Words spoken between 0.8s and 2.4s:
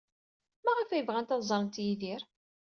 ay bɣant ad ẓrent Yidir?